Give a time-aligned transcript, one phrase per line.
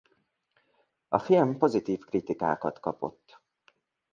[1.07, 3.39] A film pozitív kritikákat kapott.